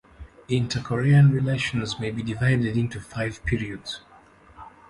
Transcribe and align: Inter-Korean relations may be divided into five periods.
Inter-Korean 0.49 1.29
relations 1.29 1.99
may 1.99 2.09
be 2.09 2.23
divided 2.23 2.75
into 2.75 2.99
five 2.99 3.45
periods. 3.45 4.01